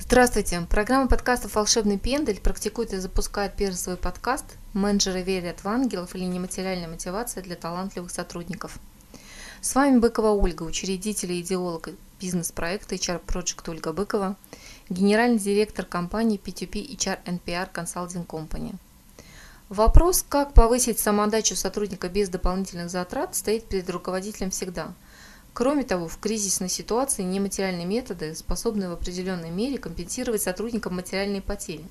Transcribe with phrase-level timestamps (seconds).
[0.00, 0.66] Здравствуйте!
[0.70, 6.24] Программа подкастов «Волшебный пендель» практикует и запускает первый свой подкаст «Менеджеры верят в ангелов» или
[6.24, 8.78] «Нематериальная мотивация для талантливых сотрудников».
[9.60, 14.36] С вами Быкова Ольга, учредитель и идеолог бизнес-проекта HR Project Ольга Быкова,
[14.88, 18.74] генеральный директор компании P2P HR NPR Consulting Company.
[19.68, 24.94] Вопрос, как повысить самоотдачу сотрудника без дополнительных затрат, стоит перед руководителем всегда–
[25.54, 31.84] Кроме того, в кризисной ситуации нематериальные методы способны в определенной мере компенсировать сотрудникам материальные потери.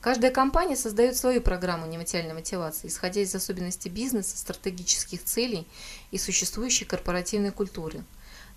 [0.00, 5.66] Каждая компания создает свою программу нематериальной мотивации, исходя из особенностей бизнеса, стратегических целей
[6.10, 8.04] и существующей корпоративной культуры.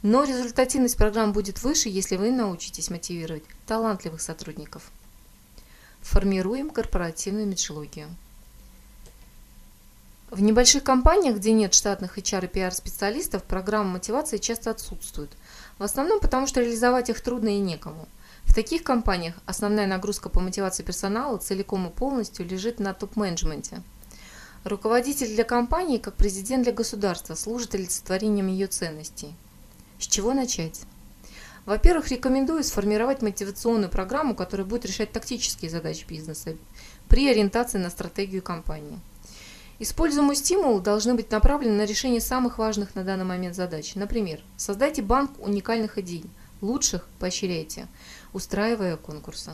[0.03, 4.91] Но результативность программ будет выше, если вы научитесь мотивировать талантливых сотрудников.
[6.01, 8.09] Формируем корпоративную метрологию.
[10.33, 15.29] В небольших компаниях, где нет штатных HR и PR-специалистов, программы мотивации часто отсутствуют.
[15.77, 18.07] В основном потому, что реализовать их трудно и некому.
[18.45, 23.83] В таких компаниях основная нагрузка по мотивации персонала целиком и полностью лежит на топ-менеджменте.
[24.63, 29.35] Руководитель для компании, как президент для государства, служит олицетворением ее ценностей.
[29.99, 30.81] С чего начать?
[31.67, 36.57] Во-первых, рекомендую сформировать мотивационную программу, которая будет решать тактические задачи бизнеса
[37.07, 38.99] при ориентации на стратегию компании.
[39.79, 43.95] Используемые стимулы должны быть направлены на решение самых важных на данный момент задач.
[43.95, 46.25] Например, создайте банк уникальных идей,
[46.61, 47.87] лучших поощряйте,
[48.33, 49.51] устраивая конкурсы.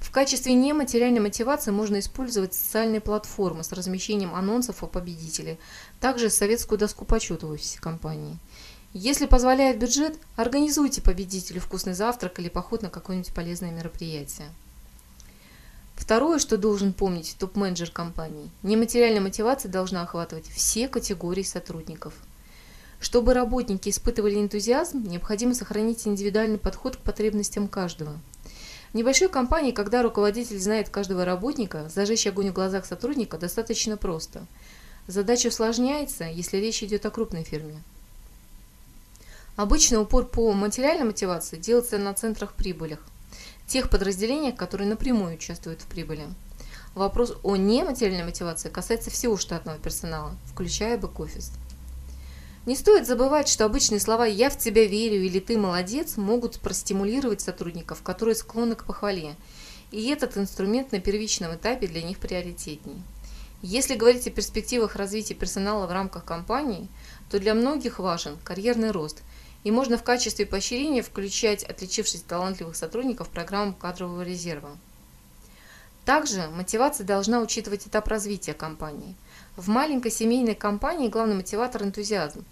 [0.00, 5.58] В качестве нематериальной мотивации можно использовать социальные платформы с размещением анонсов о победителе,
[6.00, 8.38] также советскую доску почета в офисе компании.
[8.92, 14.48] Если позволяет бюджет, организуйте победителю вкусный завтрак или поход на какое-нибудь полезное мероприятие.
[15.98, 22.14] Второе, что должен помнить топ-менеджер компании, нематериальная мотивация должна охватывать все категории сотрудников.
[23.00, 28.18] Чтобы работники испытывали энтузиазм, необходимо сохранить индивидуальный подход к потребностям каждого.
[28.92, 34.46] В небольшой компании, когда руководитель знает каждого работника, зажечь огонь в глазах сотрудника достаточно просто.
[35.08, 37.82] Задача усложняется, если речь идет о крупной фирме.
[39.56, 43.00] Обычно упор по материальной мотивации делается на центрах прибылях–
[43.68, 46.26] тех подразделениях, которые напрямую участвуют в прибыли.
[46.94, 51.52] Вопрос о нематериальной мотивации касается всего штатного персонала, включая бэк-офис.
[52.66, 57.40] Не стоит забывать, что обычные слова «я в тебя верю» или «ты молодец» могут простимулировать
[57.40, 59.36] сотрудников, которые склонны к похвале,
[59.90, 63.00] и этот инструмент на первичном этапе для них приоритетней.
[63.62, 66.88] Если говорить о перспективах развития персонала в рамках компании,
[67.30, 69.22] то для многих важен карьерный рост–
[69.64, 74.76] и можно в качестве поощрения включать отличившихся талантливых сотрудников в программу кадрового резерва.
[76.04, 79.14] Также мотивация должна учитывать этап развития компании.
[79.56, 82.46] В маленькой семейной компании главный мотиватор– энтузиазм.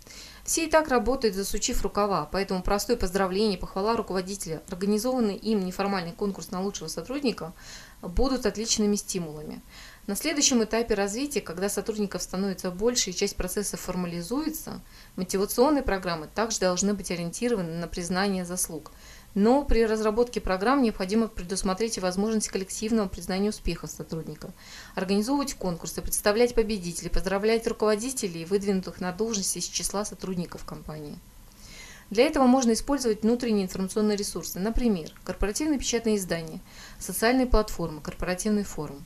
[0.45, 6.51] Все и так работают, засучив рукава, поэтому простое поздравление, похвала руководителя, организованный им неформальный конкурс
[6.51, 7.53] на лучшего сотрудника
[8.03, 9.63] будут отличными стимулами.
[10.07, 14.81] На следующем этапе развития, когда сотрудников становится больше и часть процесса формализуется,
[15.17, 18.93] мотивационные программы также должны быть ориентированы на признание заслуг.
[19.35, 24.53] Но при разработке программ необходимо предусмотреть возможность коллективного признания успеха сотрудника,
[24.95, 31.19] организовывать конкурсы, представлять победителей, поздравлять руководителей, выдвинутых на должности из числа сотрудников компании.
[32.11, 36.61] Для этого можно использовать внутренние информационные ресурсы, например, корпоративные печатные издания,
[37.01, 39.05] социальные платформы, корпоративный форум.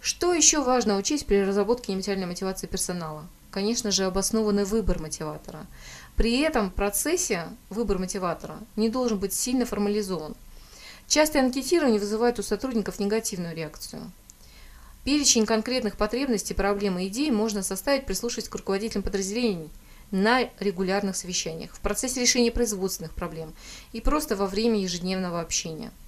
[0.00, 3.26] Что еще важно учесть при разработке нематериальной мотивации персонала?
[3.50, 5.66] Конечно же, обоснованный выбор мотиватора.
[6.16, 10.36] При этом процессе выбор мотиватора не должен быть сильно формализован.
[11.08, 14.12] Частое анкетирование вызывает у сотрудников негативную реакцию.
[15.04, 19.70] Перечень конкретных потребностей, проблем и идей можно составить, прислушиваясь к руководителям подразделений
[20.10, 23.54] на регулярных совещаниях, в процессе решения производственных проблем
[23.92, 25.90] и просто во время ежедневного общения–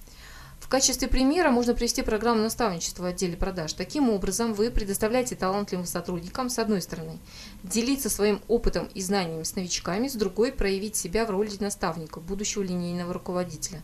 [0.71, 3.73] качестве примера можно привести программу наставничества в отделе продаж.
[3.73, 7.19] Таким образом, вы предоставляете талантливым сотрудникам, с одной стороны,
[7.61, 12.63] делиться своим опытом и знаниями с новичками, с другой– проявить себя в роли наставника, будущего
[12.63, 13.81] линейного руководителя.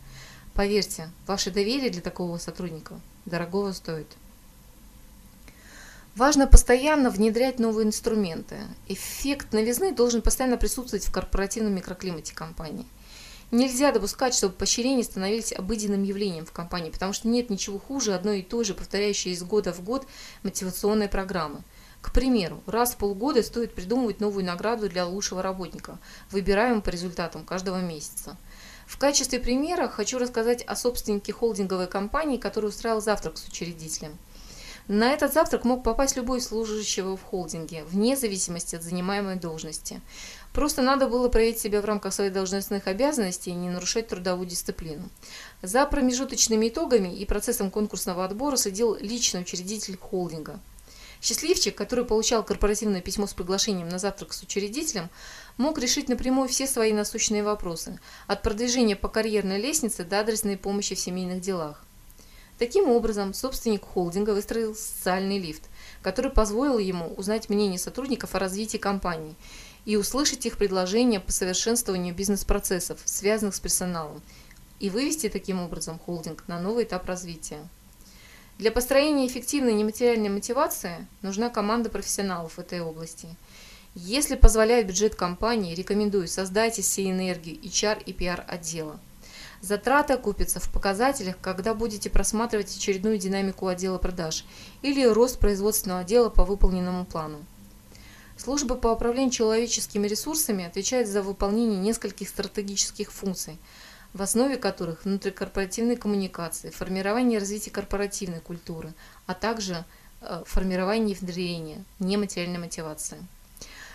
[0.54, 4.08] Поверьте, ваше доверие для такого сотрудника дорогого стоит.
[6.16, 8.56] Важно постоянно внедрять новые инструменты.
[8.88, 12.86] Эффект новизны должен постоянно присутствовать в корпоративном микроклимате компании.
[13.50, 18.40] Нельзя допускать, чтобы поощрения становились обыденным явлением в компании, потому что нет ничего хуже одной
[18.40, 20.06] и той же повторяющей из года в год
[20.44, 21.64] мотивационной программы.
[22.02, 25.98] К примеру, раз в полгода стоит придумывать новую награду для лучшего работника,
[26.30, 28.38] выбираемую по результатам каждого месяца.
[28.86, 34.18] В качестве примера хочу рассказать о собственнике холдинговой компании, который устраивал завтрак с учредителем.
[34.88, 40.00] На этот завтрак мог попасть любой служащего в холдинге, вне зависимости от занимаемой должности.
[40.54, 45.10] Просто надо было проявить себя в рамках своих должностных обязанностей и не нарушать трудовую дисциплину.
[45.62, 50.58] За промежуточными итогами и процессом конкурсного отбора следил лично учредитель холдинга.
[51.22, 55.10] Счастливчик, который получал корпоративное письмо с приглашением на завтрак с учредителем,
[55.58, 60.96] мог решить напрямую все свои насущные вопросы, от продвижения по карьерной лестнице до адресной помощи
[60.96, 61.84] в семейных делах.
[62.58, 65.64] Таким образом, собственник холдинга выстроил социальный лифт,
[66.02, 69.36] который позволил ему узнать мнение сотрудников о развитии компании
[69.86, 74.24] и услышать их предложения по совершенствованию бизнес-процессов, связанных с персоналом,
[74.80, 77.68] и вывести таким образом холдинг на новый этап развития.
[78.58, 83.28] Для построения эффективной нематериальной мотивации нужна команда профессионалов в этой области.
[83.94, 89.00] Если позволяет бюджет компании, рекомендую создать из всей энергии HR и PR отдела.
[89.62, 94.46] Затраты окупятся в показателях, когда будете просматривать очередную динамику отдела продаж
[94.82, 97.40] или рост производственного отдела по выполненному плану.
[98.38, 103.58] Служба по управлению человеческими ресурсами отвечает за выполнение нескольких стратегических функций,
[104.14, 108.94] в основе которых внутрикорпоративные коммуникации, формирование и развитие корпоративной культуры,
[109.26, 109.86] а также
[110.22, 113.18] э, формирование и внедрение нематериальной мотивации.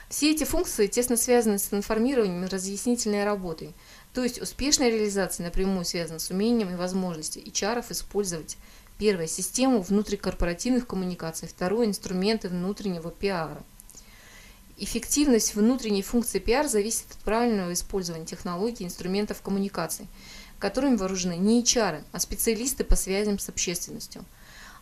[0.08, 3.72] Все эти функции тесно связаны с информированием и разъяснительной работой,
[4.12, 8.58] то есть успешная реализация напрямую связана с умением и возможностью HR использовать
[8.98, 13.62] первое– систему внутрикорпоративных коммуникаций, второе– инструменты внутреннего пиара.
[14.76, 20.08] Эффективность внутренней функции пиар зависит от правильного использования технологий и инструментов коммуникации,
[20.58, 24.24] которыми вооружены не HR, а специалисты по связям с общественностью.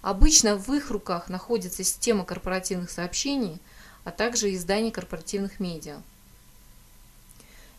[0.02, 3.60] Обычно в их руках находится система корпоративных сообщений,
[4.04, 6.02] а также издание корпоративных медиа.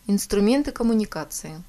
[0.07, 1.61] Инструменты коммуникации.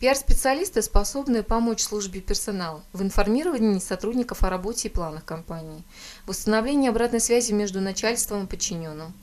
[0.00, 5.84] Пиар-специалисты способны помочь службе персонала в информировании сотрудников о работе и планах компании,
[6.26, 9.14] в установлении обратной связи между начальством и подчиненным,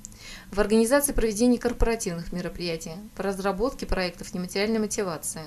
[0.52, 5.44] в организации проведения корпоративных мероприятий, по разработке проектов нематериальной мотивации.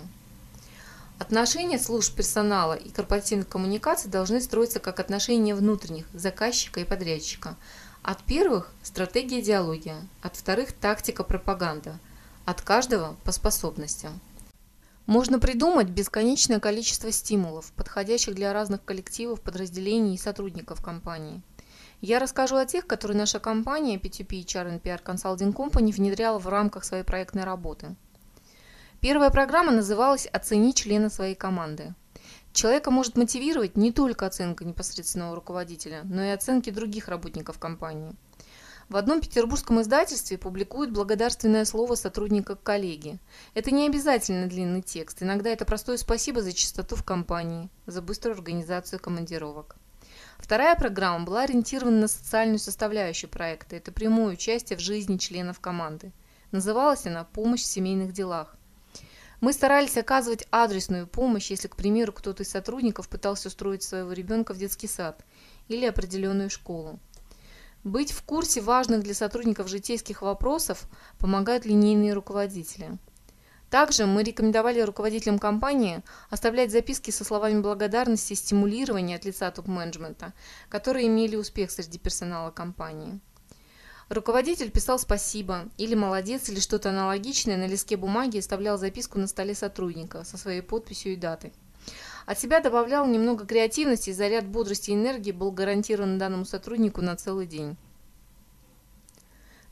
[1.19, 7.57] Отношения служб персонала и корпоративных коммуникаций должны строиться как отношения внутренних заказчика и подрядчика.
[8.03, 11.99] От первых– стратегия идеология, от вторых– тактика пропаганда–
[12.47, 14.21] от каждого по способностям.
[15.07, 21.43] Можно придумать бесконечное количество стимулов, подходящих для разных коллективов, подразделений и сотрудников компании.
[22.01, 26.85] Я расскажу о тех, которые наша компания P2P HR PR Consulting Company внедряла в рамках
[26.85, 27.97] своей проектной работы.
[29.01, 31.95] Первая программа называлась «Оцени члена своей команды».
[32.53, 38.15] Человека может мотивировать не только оценка непосредственного руководителя, но и оценки других работников компании–
[38.89, 43.19] в одном петербургском издательстве публикуют благодарственное слово сотрудника к коллеге.
[43.55, 48.35] Это не обязательно длинный текст, иногда это простое спасибо за чистоту в компании, за быструю
[48.35, 49.77] организацию командировок.
[50.39, 56.13] Вторая программа была ориентирована на социальную составляющую проекта, это прямое участие в жизни членов команды.
[56.53, 58.57] Называлась она «Помощь в семейных делах».
[59.41, 64.55] Мы старались оказывать адресную помощь, если, к примеру, кто-то из сотрудников пытался устроить своего ребенка
[64.55, 65.25] в детский сад
[65.69, 66.99] или определенную школу.
[67.87, 70.89] Быть в курсе важных для сотрудников житейских вопросов
[71.21, 72.99] помогают линейные руководители.
[73.71, 80.33] Также мы рекомендовали руководителям компании оставлять записки со словами благодарности и стимулирования от лица топ-менеджмента,
[80.69, 83.21] которые имели успех среди персонала компании.
[84.09, 89.29] Руководитель писал «спасибо» или «молодец» или что-то аналогичное на листке бумаги и оставлял записку на
[89.29, 91.53] столе сотрудника со своей подписью и датой.
[92.27, 97.17] От себя добавлял немного креативности, и заряд бодрости и энергии был гарантирован данному сотруднику на
[97.17, 97.77] целый день.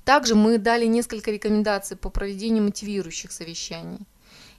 [0.05, 4.07] Также мы дали несколько рекомендаций по проведению мотивирующих совещаний.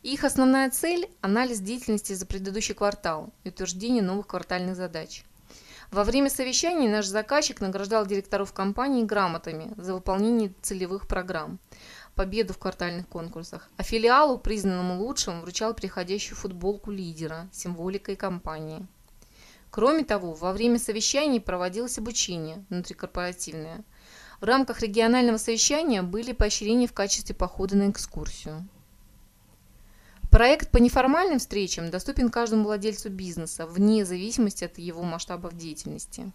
[0.03, 5.23] Их основная цель– анализ деятельности за предыдущий квартал и утверждение новых квартальных задач.
[5.91, 11.59] Во время совещаний наш заказчик награждал директоров компании грамотами за выполнение целевых программ
[12.15, 18.87] победу в квартальных конкурсах, а филиалу, признанному лучшим, вручал приходящую футболку лидера, символикой компании.
[19.69, 23.83] Кроме того, во время совещаний проводилось обучение внутрикорпоративное.
[24.39, 28.67] В рамках регионального совещания были поощрения в качестве похода на экскурсию.
[30.31, 36.31] Проект по неформальным встречам доступен каждому владельцу бизнеса, вне зависимости от его масштабов деятельности.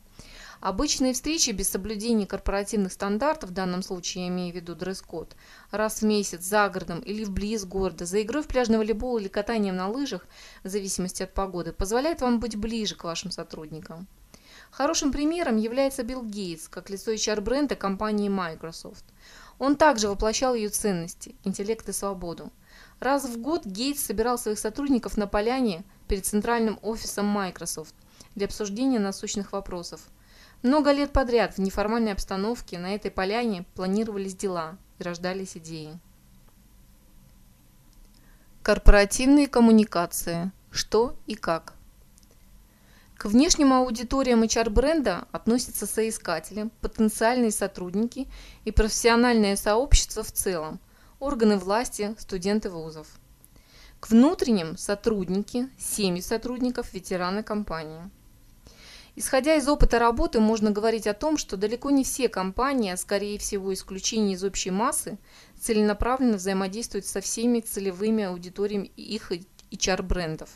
[0.60, 5.34] Обычные встречи без соблюдения корпоративных стандартов, в данном случае я имею в виду дресс-код,
[5.70, 9.76] раз в месяц за городом или вблизи города, за игрой в пляжный волейбол или катанием
[9.76, 10.26] на лыжах,
[10.62, 14.06] в зависимости от погоды, позволяет вам быть ближе к вашим сотрудникам.
[14.70, 19.06] Хорошим примером является Билл Гейтс, как лицо HR-бренда компании Microsoft.
[19.58, 22.52] Он также воплощал ее ценности, интеллект и свободу.
[22.98, 27.94] Раз в год Гейтс собирал своих сотрудников на поляне перед центральным офисом Microsoft
[28.34, 30.02] для обсуждения насущных вопросов–
[30.62, 35.98] много лет подряд в неформальной обстановке на этой поляне планировались дела, и рождались идеи.
[38.62, 40.52] Корпоративные коммуникации.
[40.70, 41.74] Что и как.
[43.16, 48.28] К внешним аудиториям HR-бренда относятся соискатели, потенциальные сотрудники
[48.64, 50.78] и профессиональное сообщество в целом,
[51.18, 53.08] органы власти, студенты вузов.
[53.98, 58.10] К внутренним– сотрудники, семьи сотрудников, ветераны компании.
[59.16, 63.38] Исходя из опыта работы, можно говорить о том, что далеко не все компании, а скорее
[63.38, 65.18] всего исключение из общей массы,
[65.60, 69.32] целенаправленно взаимодействуют со всеми целевыми аудиториями их
[69.70, 70.50] HR-брендов.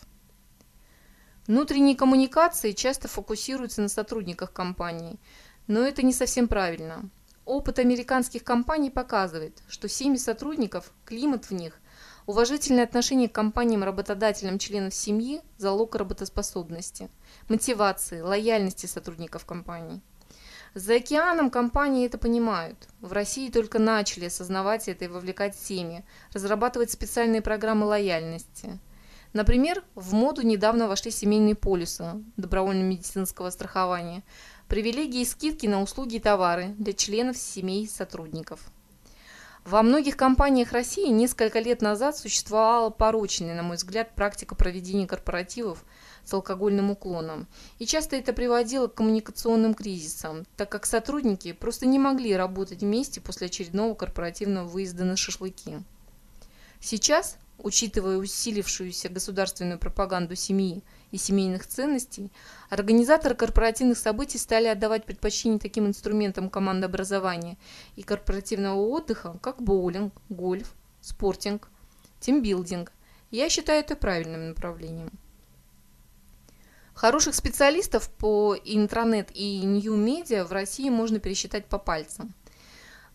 [1.46, 5.18] Внутренние коммуникации часто фокусируются на сотрудниках компании,
[5.66, 7.11] но это не совсем правильно.
[7.44, 11.78] Опыт американских компаний показывает, что семьи сотрудников, климат в них
[12.26, 17.10] Уважительное отношение к компаниям-работодателям членов семьи– залог работоспособности,
[17.50, 20.00] мотивации, лояльности сотрудников компании.
[20.72, 22.88] За океаном компании это понимают.
[23.02, 26.02] В России только начали осознавать это и вовлекать семьи,
[26.32, 28.80] разрабатывать специальные программы лояльности.
[29.34, 34.22] Например, в моду недавно вошли семейные полисы добровольно-медицинского страхования,
[34.66, 38.60] привилегии и скидки на услуги и товары для членов семей сотрудников.
[39.64, 45.87] Во многих компаниях России несколько лет назад существовала порочная, на мой взгляд, практика проведения корпоративов
[46.23, 47.47] с алкогольным уклоном.
[47.78, 53.23] И часто это приводило к коммуникационным кризисам, так как сотрудники просто не могли работать вместе
[53.23, 55.78] после очередного корпоративного выезда на шашлыки.
[56.78, 62.30] Сейчас учитывая усилившуюся государственную пропаганду семьи и семейных ценностей,
[62.70, 67.56] организаторы корпоративных событий стали отдавать предпочтение таким инструментам командообразования
[67.96, 71.68] и корпоративного отдыха, как боулинг, гольф, спортинг,
[72.20, 72.92] тимбилдинг.
[73.30, 75.11] Я считаю это правильным направлением.
[76.94, 82.32] Хороших специалистов по интранет и нью-медиа в России можно пересчитать по пальцам.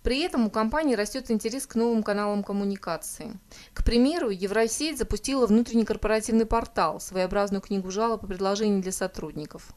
[0.03, 3.37] При этом у компании растет интерес к новым каналам коммуникации.
[3.73, 9.73] К примеру, Евросеть запустила внутренний корпоративный портал, своеобразную книгу жалоб и предложений для сотрудников.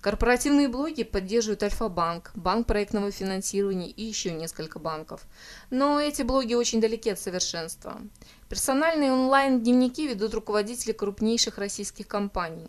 [0.00, 5.22] Корпоративные блоги поддерживают Альфа-банк, банк проектного финансирования и еще несколько банков.
[5.70, 8.00] Но эти блоги очень далеки от совершенства.
[8.48, 12.68] Персональные онлайн-дневники ведут руководители крупнейших российских компаний.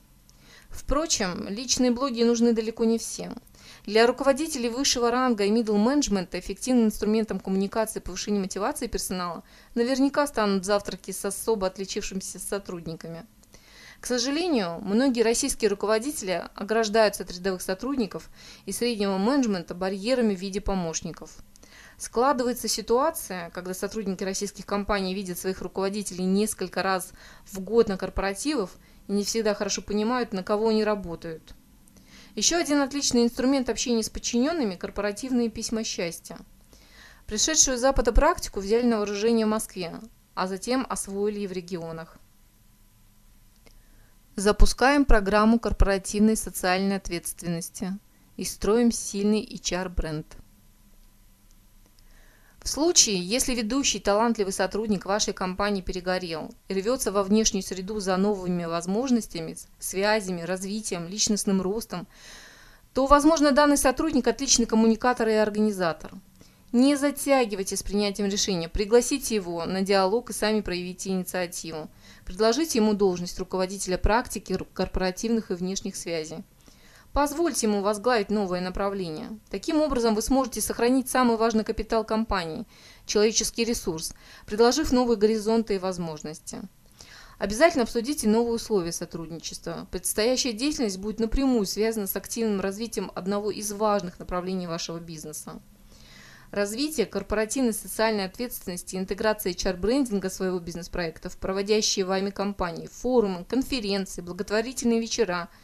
[0.69, 3.35] Впрочем, личные блоги нужны далеко не всем.
[3.85, 9.43] Для руководителей высшего ранга и middle менеджмента эффективным инструментом коммуникации и повышения мотивации персонала
[9.75, 13.25] наверняка станут завтраки с особо отличившимися сотрудниками.
[13.99, 18.29] К сожалению, многие российские руководители ограждаются от рядовых сотрудников
[18.65, 21.31] и среднего менеджмента барьерами в виде помощников.
[21.97, 27.11] Складывается ситуация, когда сотрудники российских компаний видят своих руководителей несколько раз
[27.45, 28.69] в год на корпоративах
[29.07, 31.55] и не всегда хорошо понимают, на кого они работают.
[32.37, 36.37] Еще один отличный инструмент общения с подчиненными– корпоративные письма счастья.
[37.25, 39.99] Пришедшую с Запада практику взяли на вооружение в Москве,
[40.35, 42.19] а затем освоили и в регионах.
[44.35, 47.97] Запускаем программу корпоративной социальной ответственности
[48.35, 50.37] и строим сильный HR-бренд.
[52.67, 58.17] В случае, если ведущий талантливый сотрудник вашей компании перегорел и рвется во внешнюю среду за
[58.17, 62.07] новыми возможностями, связями, развитием, личностным ростом,
[62.93, 66.11] то, возможно, данный сотрудник отличный коммуникатор и организатор.
[66.73, 71.89] Не затягивайте с принятием решения, пригласите его на диалог и сами проявите инициативу.
[72.25, 76.43] Предложите ему должность руководителя практики корпоративных и внешних связей.
[77.17, 79.39] Позвольте ему возглавить новое направление.
[79.49, 82.67] Таким образом, вы сможете сохранить самый важный капитал компании–
[83.07, 84.13] человеческий ресурс,
[84.45, 86.61] предложив новые горизонты и возможности.
[87.39, 89.87] Обязательно обсудите новые условия сотрудничества.
[89.89, 95.59] Предстоящая деятельность будет напрямую связана с активным развитием одного из важных направлений вашего бизнеса.
[96.51, 104.99] Развитие корпоративной социальной ответственности интеграция HR-брендинга своего бизнес-проекта в проводящие вами компании, форумы, конференции, благотворительные
[104.99, 105.49] вечера–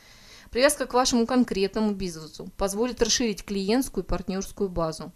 [0.54, 5.12] Привязка к вашему конкретному бизнесу позволит расширить клиентскую и партнерскую базу,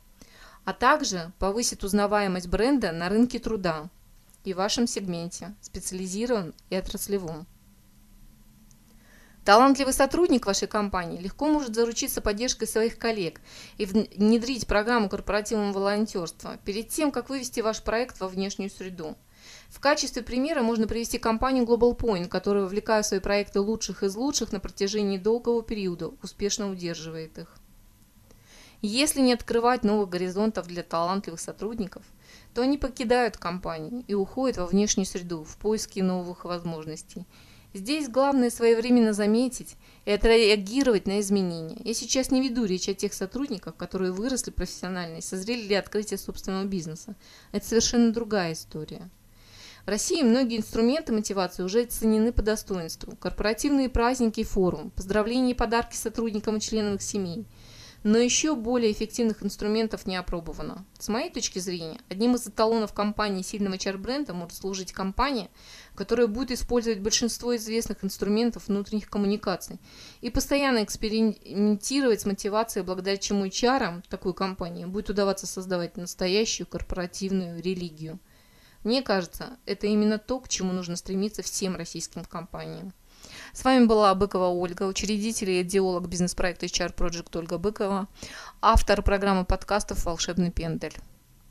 [0.65, 3.87] а также повысит узнаваемость бренда на рынке труда
[4.45, 7.45] и вашем сегменте, специализированном и отраслевом.
[9.45, 13.39] Талантливый сотрудник вашей компании легко может заручиться поддержкой своих коллег
[13.77, 19.15] и внедрить программу корпоративного волонтерства перед тем, как вывести ваш проект во внешнюю среду.
[19.69, 24.15] В качестве примера можно привести компанию Global Point, которая, вовлекая в свои проекты лучших из
[24.15, 27.57] лучших на протяжении долгого периода, успешно удерживает их.
[28.81, 32.03] Если не открывать новых горизонтов для талантливых сотрудников,
[32.53, 37.25] то они покидают компанию и уходят во внешнюю среду в поиске новых возможностей.
[37.73, 41.77] Здесь главное своевременно заметить и отреагировать на изменения.
[41.83, 46.17] Я сейчас не веду речь о тех сотрудниках, которые выросли профессионально и созрели для открытия
[46.17, 47.15] собственного бизнеса.
[47.51, 49.09] Это совершенно другая история.
[49.87, 53.15] В России многие инструменты мотивации уже оценены по достоинству.
[53.15, 57.45] Корпоративные праздники и форум, поздравления и подарки сотрудникам и членам их семей.
[58.03, 60.85] Но еще более эффективных инструментов не опробовано.
[60.99, 65.49] С моей точки зрения, одним из эталонов компании сильного HR-бренда может служить компания,
[65.95, 69.79] которая будет использовать большинство известных инструментов внутренних коммуникаций
[70.19, 77.61] и постоянно экспериментировать с мотивацией, благодаря чему HR такой компании будет удаваться создавать настоящую корпоративную
[77.63, 78.19] религию.
[78.87, 82.93] Мне кажется, это именно то, к чему нужно стремиться всем российским компаниям.
[83.51, 88.07] С вами была Быкова Ольга, учредитель и идеолог бизнес-проекта HR Project Ольга Быкова,
[88.61, 90.95] автор программы подкастов «Волшебный пендель».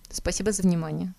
[0.09, 1.13] Спасибо за внимание.